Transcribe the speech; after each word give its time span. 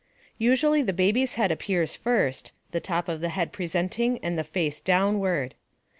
_Usually 0.39 0.81
the 0.81 0.93
baby's 0.93 1.35
head 1.35 1.51
appears 1.51 1.95
first, 1.95 2.53
the 2.71 2.79
top 2.79 3.07
of 3.07 3.21
the 3.21 3.29
head 3.29 3.51
presenting 3.51 4.17
and 4.23 4.35
the 4.35 4.43
face 4.43 4.79
downward. 4.81 5.53